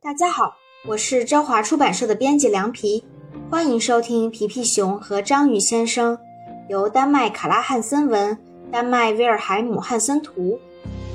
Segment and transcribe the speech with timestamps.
[0.00, 0.54] 大家好，
[0.86, 3.04] 我是朝华出版社的编辑凉皮，
[3.50, 6.16] 欢迎收听皮皮熊和章鱼先生，
[6.68, 8.38] 由丹麦卡拉汉森文、
[8.70, 10.56] 丹麦威尔海姆汉森图，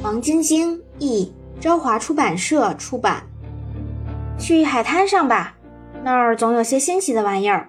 [0.04, 3.24] 王晶晶译，朝华出版社出版。
[4.38, 5.56] 去海滩上吧，
[6.04, 7.66] 那儿总有些新奇的玩意儿。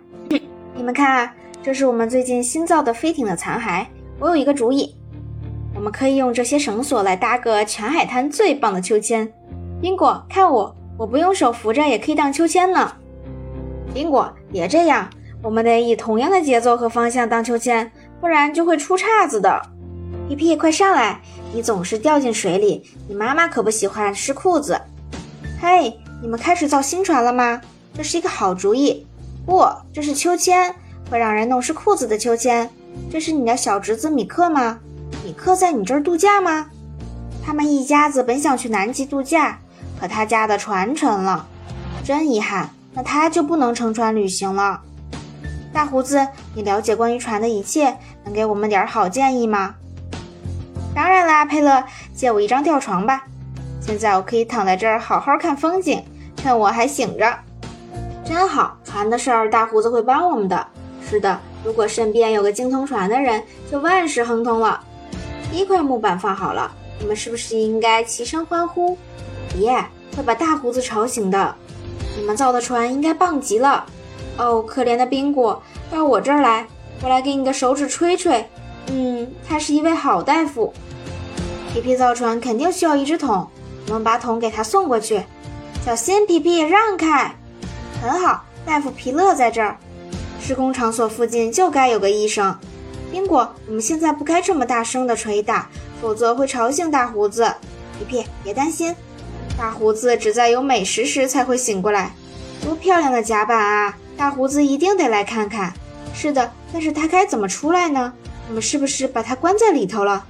[0.75, 3.87] 你们看，这是我们最近新造的飞艇的残骸。
[4.19, 4.93] 我有一个主意，
[5.77, 9.33] 我们可以用这些绳索来搭个全海滩最棒的秋千。
[9.81, 12.93] 宾果，看我，我不用手扶着也可以荡秋千呢。
[13.93, 15.09] 宾果，别这样，
[15.43, 17.91] 我们得以同样的节奏和方向荡秋千，
[18.21, 19.61] 不然就会出岔子的。
[20.29, 21.21] 皮皮，快上来！
[21.53, 24.81] 你总是掉进水里，你妈妈可不喜欢湿裤子。
[25.61, 27.61] 嘿，你们开始造新船了吗？
[27.93, 29.07] 这是一个好主意。
[29.45, 30.75] 不，这是秋千，
[31.11, 32.69] 会让人弄湿裤子的秋千。
[33.11, 34.79] 这是你的小侄子米克吗？
[35.25, 36.67] 米克在你这儿度假吗？
[37.45, 39.61] 他们一家子本想去南极度假，
[40.05, 41.47] 可他家的船沉了，
[42.05, 42.69] 真遗憾。
[42.93, 44.79] 那他就不能乘船旅行了。
[45.73, 49.75] 大胡子，你了解关于船的一切，能给我们点好建议吗？
[50.95, 51.83] 当然啦，佩勒，
[52.15, 53.25] 借我一张吊床吧。
[53.81, 56.05] 现在我可以躺在这儿好好看风景，
[56.37, 57.35] 趁我还醒着。
[58.27, 60.67] 真好，船的事儿大胡子会帮我们的。
[61.09, 64.85] 是的，如果身边有个精通船的人，就万事亨通了。
[65.51, 68.99] 第一块木板放好了，你们是不是应该齐声欢呼？
[69.57, 69.73] 别，
[70.17, 71.55] 会把大胡子吵醒的。
[72.17, 73.87] 你们造的船应该棒极了。
[74.37, 76.67] 哦，可怜的宾果，到我这儿来，
[77.03, 78.45] 我来给你的手指吹吹。
[78.89, 80.73] 嗯，他是一位好大夫。
[81.73, 83.49] 皮皮造船肯定需要一只桶，
[83.89, 85.23] 我们把桶给他送过去。
[85.85, 87.35] 小心，皮皮，让开。
[88.03, 89.77] 很好，大夫皮勒在这儿。
[90.41, 92.57] 施工场所附近就该有个医生。
[93.11, 95.69] 宾果，我们现在不该这么大声的捶打，
[96.03, 97.53] 否则会吵醒大胡子。
[97.99, 98.95] 皮皮，别担心，
[99.57, 102.13] 大胡子只在有美食时才会醒过来。
[102.63, 103.97] 多漂亮的甲板啊！
[104.17, 105.73] 大胡子一定得来看看。
[106.15, 108.13] 是的，但是他该怎么出来呢？
[108.49, 110.25] 我们是不是把他关在里头了？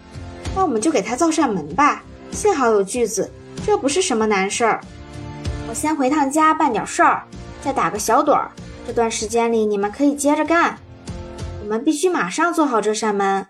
[0.55, 2.03] 那我们就给他造扇门吧。
[2.31, 3.31] 幸好有锯子，
[3.65, 4.81] 这不是什么难事儿。
[5.69, 7.25] 我先回趟家办点事儿，
[7.63, 8.51] 再打个小盹儿。
[8.87, 10.79] 这段时间里你们可以接着干。
[11.63, 13.47] 我们必须马上做好这扇门。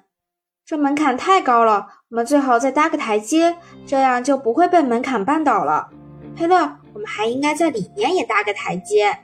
[0.64, 3.56] 这门槛太高了，我们最好再搭个台阶，
[3.86, 5.88] 这样就不会被门槛绊倒了。
[6.36, 6.56] 佩勒，
[6.92, 9.16] 我们还应该在里面也搭个台阶。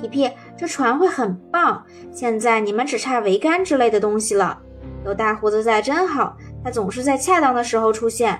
[0.00, 1.82] 皮皮，这船会很棒。
[2.12, 4.58] 现在你们只差桅杆之类的东西了。
[5.04, 8.38] 有大胡子在真好，他总是在恰当的时候出现。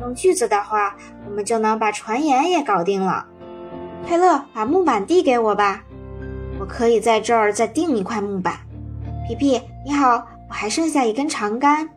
[0.00, 0.96] 用锯子的话，
[1.26, 3.26] 我们就能把船沿也搞定了。
[4.06, 5.84] 佩勒，把木板递给我吧，
[6.58, 8.54] 我可以在这儿再钉一块木板。
[9.28, 11.88] 皮皮，你好，我还剩下一根长杆，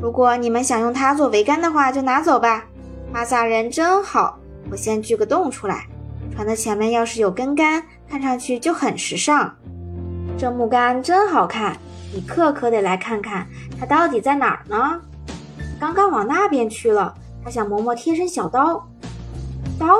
[0.00, 2.64] 如果你们想用它做桅杆的话，就拿走吧。
[3.12, 4.38] 马萨人真好，
[4.70, 5.86] 我先锯个洞出来。
[6.34, 9.52] 船的前面要是有根杆，看上去就很时尚。
[10.38, 11.76] 这木杆真好看，
[12.14, 13.44] 米克可得来看看，
[13.80, 15.00] 它到底在哪儿呢？
[15.80, 17.12] 刚刚往那边去了，
[17.44, 18.86] 他想磨磨贴身小刀。
[19.78, 19.96] 刀？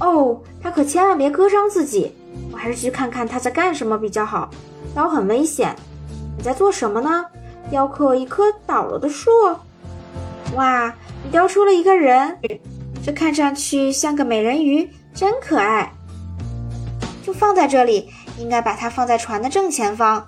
[0.00, 2.12] 哦，他可千万别割伤自己。
[2.50, 4.50] 我还是去看看他在干什么比较好。
[4.94, 5.76] 刀很危险。
[6.36, 7.24] 你在做什么呢？
[7.70, 9.30] 雕刻一棵倒了的树。
[10.54, 10.92] 哇，
[11.24, 12.38] 你雕出了一个人，
[13.04, 15.92] 这看上去像个美人鱼，真可爱。
[17.22, 20.26] 就放在这里，应该把它放在船的正前方。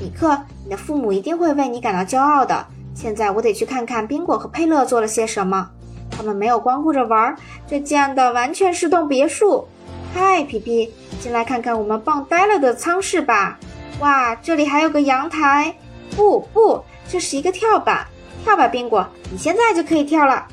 [0.00, 2.66] 米克，你的父母一定会为你感到骄傲的。
[2.94, 5.70] 现在我得去看看宾果和佩勒做了些什么。
[6.10, 9.66] 他们没有光顾着玩，这建的完全是栋别墅。
[10.14, 13.58] 嗨，皮皮，进来看看我们棒呆了的舱室吧。
[14.00, 15.74] 哇，这里还有个阳台。
[16.16, 18.06] 不不，这是一个跳板。
[18.44, 20.46] 跳吧，宾果，你现在就可以跳了。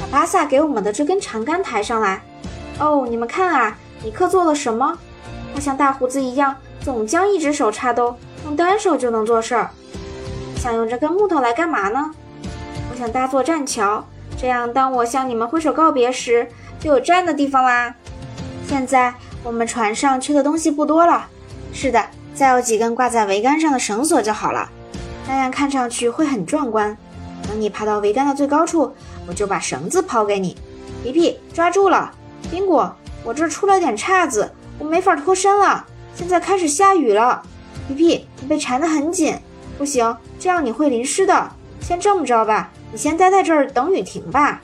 [0.00, 2.22] 把巴萨给我们的这根长杆抬上来。
[2.78, 4.98] 哦，你们看啊，尼克做了什么？
[5.54, 9.70] 他像大胡子一样，总将一只手插兜，用单手就能做事儿。
[10.56, 12.10] 想用这根木头来干嘛呢？
[12.90, 14.04] 我想搭座栈桥，
[14.36, 16.46] 这样当我向你们挥手告别时，
[16.78, 17.94] 就有站的地方啦。
[18.66, 21.26] 现在我们船上缺的东西不多了。
[21.72, 22.04] 是的，
[22.34, 24.68] 再有几根挂在桅杆上的绳索就好了，
[25.26, 26.96] 那样看上去会很壮观。
[27.46, 28.92] 等你爬到桅杆的最高处，
[29.26, 30.56] 我就把绳子抛给你。
[31.02, 32.10] 皮皮，抓住了！
[32.50, 35.84] 宾果，我这出了点岔子，我没法脱身了。
[36.14, 37.42] 现在开始下雨了，
[37.86, 39.38] 皮皮，你被缠得很紧，
[39.76, 41.50] 不行，这样你会淋湿的。
[41.80, 44.62] 先这么着吧，你先待在这儿等雨停吧。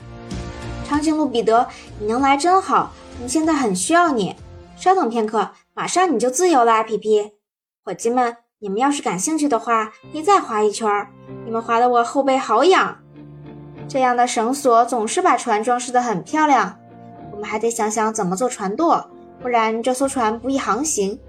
[0.87, 1.67] 长颈鹿彼得，
[1.99, 4.35] 你能来真好，我们现在很需要你。
[4.75, 7.33] 稍等片刻，马上你就自由啦，皮皮。
[7.83, 11.07] 伙计们，你们要是感兴趣的话，可以再划一圈儿。
[11.43, 12.95] 你们划得我后背好痒。
[13.87, 16.77] 这样的绳索总是把船装饰得很漂亮。
[17.31, 19.03] 我们还得想想怎么做船舵，
[19.41, 21.19] 不然这艘船不易航行。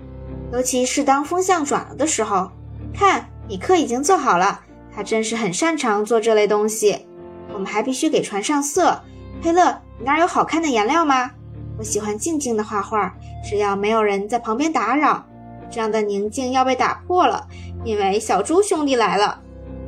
[0.52, 2.50] 尤其是当风向转了的时候。
[2.93, 4.61] 看，米克已经做好了，
[4.94, 7.06] 他真是很擅长做这类东西。
[7.55, 9.00] 我们还必须给船上色。
[9.40, 11.31] 佩勒，你那儿有好看的颜料吗？
[11.79, 15.25] 我喜欢静静的画画，只要没有人在旁边打扰。
[15.72, 17.48] 这样的宁静要被打破了，
[17.82, 19.40] 因为小猪兄弟来了。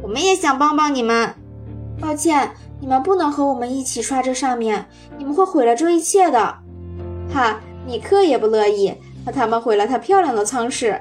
[0.02, 1.34] 我们也想帮帮你们。
[2.00, 2.50] 抱歉，
[2.81, 4.86] 你们不能和我们一起刷这上面，
[5.19, 6.56] 你们会毁了这一切的。
[7.32, 8.94] 哈，米克也不乐意，
[9.25, 11.00] 怕他们毁了他漂亮的舱室。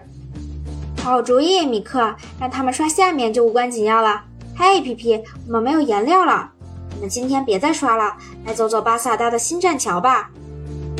[1.02, 4.24] 好主意，米克，让他们刷下面就无关紧要了。
[4.56, 6.52] 嘿，皮皮，我们没有颜料了，
[6.94, 8.16] 你们今天别再刷了，
[8.46, 10.30] 来走走巴萨达的新栈桥吧。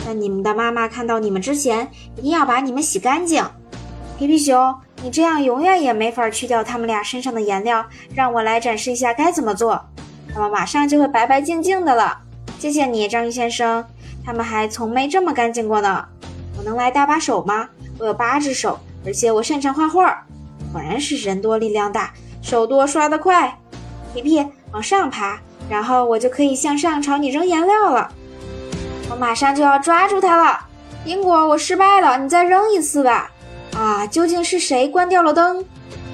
[0.06, 3.42] 在你们的妈妈看到你们之前，一定要把你们洗干净。
[4.18, 7.84] 皮皮熊，你这样永远也没法去掉他们俩身上的颜料。
[8.14, 9.84] 让我来展示一下该怎么做，
[10.34, 12.20] 他们马上就会白白净净的了。
[12.60, 13.84] 谢谢你，章鱼先生。
[14.26, 16.06] 他们还从没这么干净过呢。
[16.58, 17.68] 我能来搭把手吗？
[18.00, 20.24] 我有八只手，而且我擅长画画。
[20.72, 23.58] 果然是人多力量大，手多刷得快。
[24.14, 25.40] 皮皮，往上爬，
[25.70, 28.10] 然后我就可以向上朝你扔颜料了。
[29.10, 30.60] 我马上就要抓住它了。
[31.06, 33.30] 苹果，我失败了，你再扔一次吧。
[33.76, 34.06] 啊！
[34.08, 35.66] 究竟是谁关掉了灯？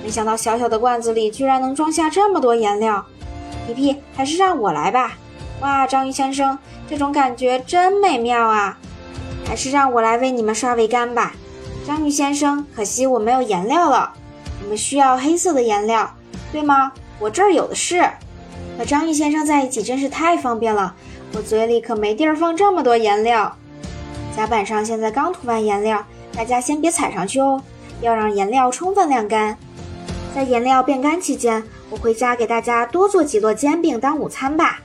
[0.04, 3.06] 没想到小小的罐子里居然能装下这么多颜料。
[3.68, 5.18] 皮皮，还是让我来吧。
[5.62, 6.58] 哇，章鱼先生，
[6.90, 8.78] 这种感觉真美妙啊！
[9.46, 11.34] 还是让我来为你们刷桅杆吧。
[11.86, 14.14] 章鱼先生，可惜我没有颜料了。
[14.64, 16.10] 我们需要黑色的颜料，
[16.52, 16.92] 对吗？
[17.20, 18.10] 我这儿有的是。
[18.78, 20.96] 和章鱼先生在一起真是太方便了，
[21.36, 23.54] 我嘴里可没地儿放这么多颜料。
[24.38, 26.06] 甲板上现在刚涂完颜料。
[26.34, 27.62] 大家先别踩上去哦，
[28.02, 29.58] 要让颜料充分晾干。
[30.34, 34.80] 在颜料变干期间，我回家给大家多做几摞煎饼当午餐吧。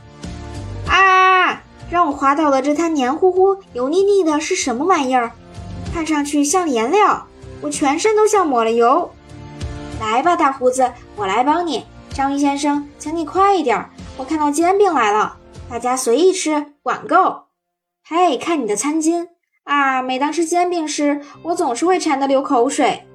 [0.88, 1.62] 啊！
[1.90, 5.30] 让我滑倒的这滩黏糊糊、油腻腻的是什么玩意儿？
[5.92, 7.26] 看上去像颜料，
[7.60, 9.10] 我全身都像抹了油。
[10.00, 11.84] 来吧，大胡子，我来帮你。
[12.10, 15.36] 章鱼先生，请你快一点，我看到煎饼来了，
[15.70, 17.44] 大家随意吃，管够。
[18.08, 19.28] 嘿，看你的餐巾。
[19.64, 20.02] 啊！
[20.02, 23.06] 每当吃煎饼时，我总是会馋得流口水。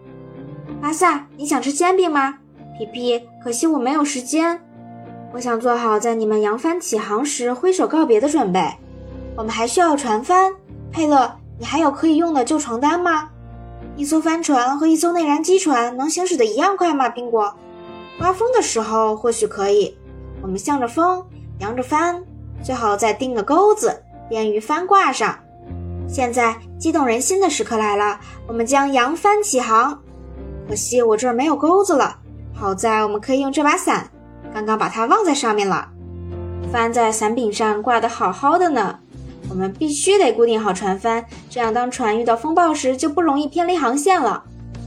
[0.81, 2.39] 阿萨，你想吃煎饼吗？
[2.77, 4.59] 皮皮，可惜我没有时间。
[5.31, 8.67] 我想做好在你们扬帆起航时挥手告别的准备。
[9.35, 10.51] 我们还需要船帆。
[10.91, 13.29] 佩勒，你还有可以用的旧床单吗？
[13.95, 17.09] 一艘帆船和一艘内燃机船能行驶的一样快吗？
[17.09, 17.53] 苹果，
[18.17, 19.95] 刮风的时候或许可以。
[20.41, 21.23] 我们向着风，
[21.59, 22.23] 扬着帆，
[22.63, 25.37] 最好再钉个钩子，便于帆挂上。
[26.11, 30.01] 现在激动人心的时刻来了，我们将扬帆起航。
[30.67, 32.17] 可惜我这儿没有钩子了，
[32.53, 34.09] 好在我们可以用这把伞，
[34.51, 35.87] 刚刚把它忘在上面了。
[36.71, 38.97] 帆在伞柄上挂得好好的呢。
[39.49, 44.43] 我们必须得固定好船帆，这样当船遇到风暴时就不容易偏离航线了。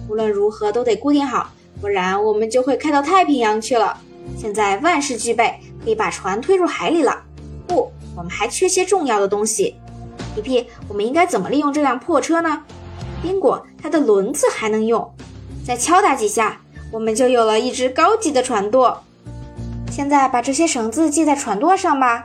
[0.09, 1.49] 无论如何都得固定好，
[1.81, 3.97] 不然我们就会开到太平洋去了。
[4.37, 7.23] 现在万事俱备，可以把船推入海里了。
[7.67, 9.77] 不，我们还缺些重要的东西。
[10.35, 12.63] 皮皮，我们应该怎么利用这辆破车呢？
[13.23, 15.15] 宾果，它的轮子还能用，
[15.65, 19.03] 再敲打几下，我们就有了一只高级的船舵。
[19.91, 22.25] 现在把这些绳子系在船舵上吧，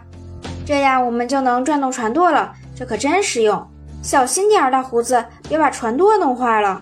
[0.66, 2.54] 这样我们就能转动船舵了。
[2.76, 3.68] 这可真实用。
[4.02, 6.82] 小心点儿，大胡子，别把船舵弄坏了。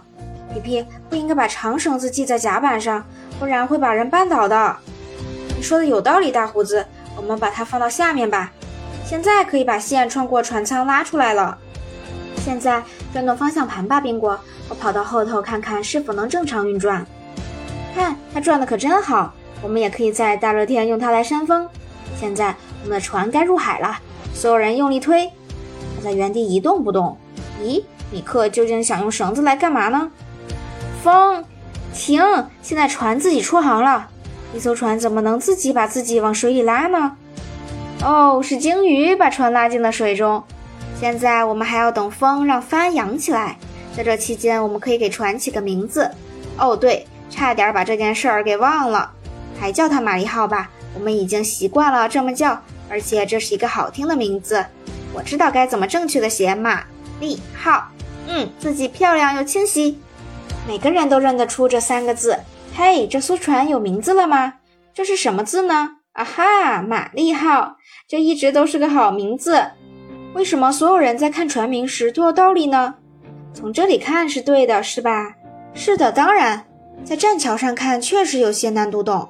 [0.54, 3.04] 皮皮，不应该把长绳子系在甲板上，
[3.40, 4.76] 不然会把人绊倒的。
[5.58, 6.86] 你说的有道理，大胡子，
[7.18, 8.52] 我们把它放到下面吧。
[9.06, 11.56] 现在可以把线穿过船舱拉出来了。
[12.44, 12.84] 现在
[13.14, 14.40] 转动方向盘吧，宾果。
[14.68, 17.06] 我跑到后头看看是否能正常运转。
[17.94, 19.32] 看，它转的可真好。
[19.62, 21.70] 我们也可以在大热天用它来扇风。
[22.20, 24.00] 现在我们的船该入海了，
[24.34, 25.32] 所有人用力推。
[25.96, 27.16] 它在原地一动不动。
[27.62, 30.10] 咦，米克究竟想用绳子来干嘛呢？
[31.04, 31.46] 风，
[31.94, 32.24] 停！
[32.64, 34.10] 现在船自己出航了。
[34.54, 37.16] 一艘船怎么能自己把自己往水里拉呢？
[38.04, 40.44] 哦，是鲸鱼把船拉进了水中。
[41.00, 43.58] 现在我们还要等风让帆扬起来。
[43.96, 46.12] 在这期间，我们可以给船起个名字。
[46.58, 49.12] 哦，对，差点把这件事儿给忘了，
[49.60, 50.70] 还叫它玛丽号吧。
[50.94, 54.66] 我们已经习惯了这么叫，而且这是一个好听的名字。
[55.14, 56.84] 我知道该怎么正确的写玛
[57.20, 57.88] 丽号。
[58.28, 60.00] 嗯，字迹漂亮又清晰，
[60.68, 62.38] 每个人都认得出这三个字。
[62.76, 64.56] 嘿，这艘船有名字了吗？
[64.94, 65.98] 这是什么字呢？
[66.16, 67.76] 啊哈，玛丽号，
[68.08, 69.72] 这一直都是个好名字。
[70.34, 72.96] 为什么所有人在看船名时都要倒立呢？
[73.54, 75.36] 从这里看是对的，是吧？
[75.74, 76.66] 是的，当然，
[77.04, 79.28] 在栈桥上看确实有些难读懂。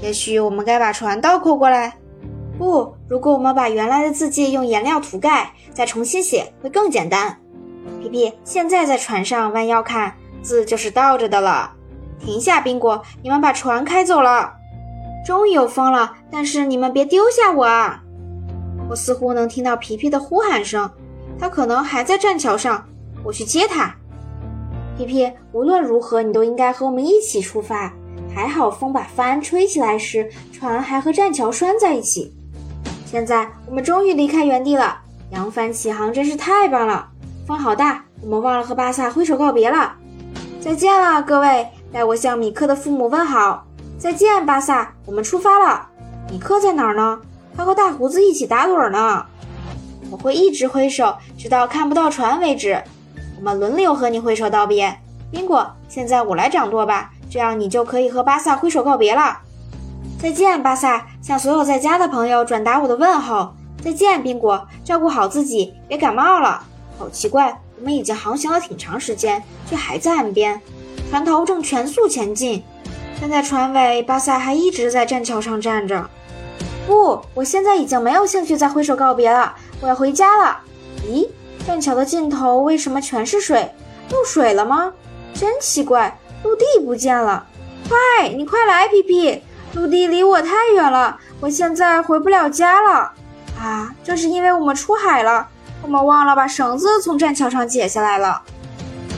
[0.00, 1.96] 也许我们该把船倒扣过来。
[2.56, 7.36] 不，如果我们把原来的字迹用颜料涂盖，再重新写，会更简单。
[8.00, 11.72] 皮皮，现在在船上弯腰看，字就是倒着的了。
[12.20, 14.54] 停下，宾果，你们把船开走了。
[15.28, 18.00] 终于有风了，但是你们别丢下我啊！
[18.88, 20.90] 我似乎能听到皮皮的呼喊声，
[21.38, 22.82] 他可能还在栈桥上，
[23.22, 23.94] 我去接他。
[24.96, 27.92] 皮皮，无论如何，你都应该和我们一起出发。
[28.34, 32.34] 还好风把帆吹起来时，船还和栈桥拴在一起。
[33.04, 34.98] 现在我们终于离开原地了，
[35.32, 37.06] 扬帆起航真是太棒了！
[37.46, 39.94] 风好大，我们忘了和巴萨挥手告别了。
[40.58, 43.67] 再见了，各位，代我向米克的父母问好。
[43.98, 45.88] 再见，巴萨，我们出发了。
[46.30, 47.18] 米克在哪儿呢？
[47.56, 49.26] 他和大胡子一起打盹呢。
[50.08, 52.80] 我会一直挥手，直到看不到船为止。
[53.36, 54.96] 我们轮流和你挥手道别。
[55.32, 59.38] 宾果，现在我来掌舵吧，这样你就可以和巴萨挥手告别了。
[60.22, 63.52] 再见，巴萨，向所有在家的朋友转达我的问候。
[63.82, 66.62] 再见，宾果，照顾好自己，别感冒了。
[66.96, 70.60] 好奇怪，我们已经航行了挺长时间，却还在岸边，
[71.10, 72.62] 船头正全速前进。
[73.20, 76.08] 站在船尾，巴萨还一直在栈桥上站着。
[76.86, 80.58] 不，我现在已经没有兴趣再挥手告别了，我要回家了。
[81.04, 81.28] 咦，
[81.66, 83.74] 栈桥的尽头为什么全是水？
[84.10, 84.92] 漏水了吗？
[85.34, 87.44] 真奇怪，陆地不见了。
[87.88, 89.42] 快，你快来，皮皮。
[89.74, 93.12] 陆地离我太远了，我现在回不了家了。
[93.60, 95.46] 啊，这是因为我们出海了，
[95.82, 98.40] 我们忘了把绳子从栈桥上解下来了。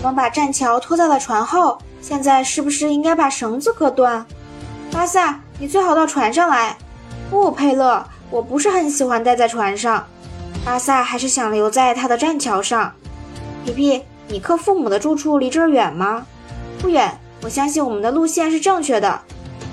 [0.02, 4.24] 我们把栈桥拖在了船后，现在是不是应该把绳子割断？
[4.90, 6.76] 巴萨，你最好到船上来。
[7.30, 10.04] 不，佩勒，我不是很喜欢待在船上。
[10.64, 12.92] 巴萨还是想留在他的栈桥上。
[13.64, 16.26] 皮皮，你克父母的住处离这儿远吗？
[16.80, 19.20] 不远，我相信我们的路线是正确的。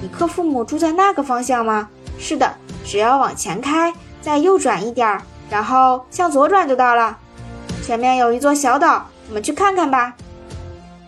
[0.01, 1.89] 你克父母住在那个方向吗？
[2.19, 2.53] 是的，
[2.85, 7.17] 只要往前开，再右转一点儿，然后向左转就到了。
[7.83, 10.13] 前面有一座小岛，我们去看看吧。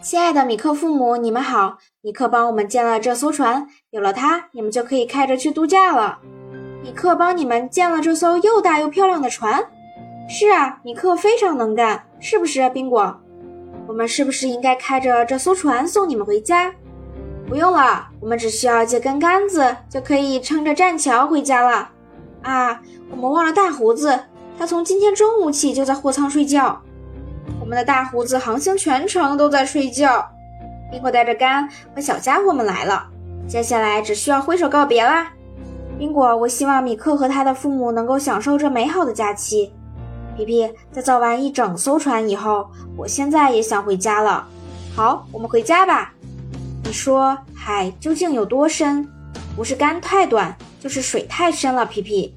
[0.02, 1.78] 亲爱的米克父母，你们好！
[2.02, 6.20] 米克帮我们建了这艘船，有了它，你们就可以开着去度假了。
[6.82, 9.62] 米克帮你们建了这艘又大又漂亮的船。
[10.30, 13.14] 是啊，米克非常能干，是不是，宾果？
[13.88, 16.74] 我们是不是应该开着这艘船送你们回家？
[17.46, 21.90] 不用了，我们只需要借根杆子就可以撑着栈桥回家了。
[22.44, 22.80] 啊，
[23.12, 24.18] 我们忘了大胡子，
[24.58, 26.82] 他从今天中午起就在货舱睡觉。
[27.70, 30.28] 我们的大胡子航行全程都在睡觉。
[30.90, 33.06] 宾果带着杆和小家伙们来了，
[33.48, 35.32] 接下来只需要挥手告别啦。
[36.00, 39.72] 宾果，我希望米克和他的父母能够享受这美好的假期。
[40.36, 44.48] 皮皮，在造完一整艘船以后，我现在也想回家了。
[44.96, 46.12] 好，我们回家吧。
[46.84, 49.08] 你说海究竟有多深？
[49.56, 51.86] 不是杆太短，就是水太深了。
[51.86, 52.36] 皮皮，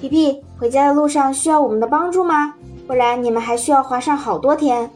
[0.00, 2.54] 皮皮，回家的路上需要我们的帮助吗？
[2.88, 4.90] 不然你们还需要划上好多天。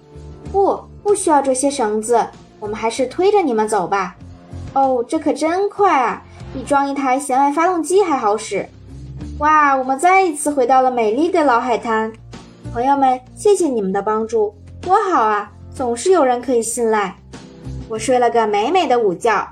[0.51, 2.27] 不，不需要这些绳子，
[2.59, 4.17] 我们还是推着你们走吧。
[4.73, 6.23] 哦，这可真快啊，
[6.55, 8.67] 比装一台舷外发动机还好使。
[9.41, 12.11] 哇，我们再一次回到了美丽的老海滩。
[12.73, 17.15] 朋友们，谢谢你们的帮助，多好啊，总是有人可以信赖。
[17.91, 19.47] 我睡了个美美的午觉。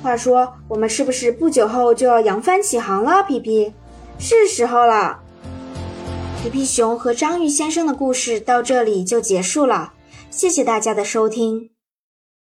[0.00, 3.24] 话说，我们是不是不久后就要扬帆起航了？
[3.24, 3.74] 皮皮，
[4.16, 5.18] 是时候了。
[6.42, 9.92] 皮皮熊和章鱼先生的故事到这里就结束了，
[10.30, 11.68] 谢谢大家的收听。